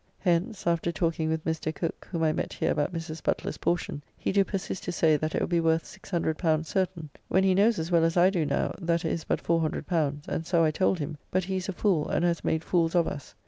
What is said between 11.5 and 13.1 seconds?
is a fool, and has made fools of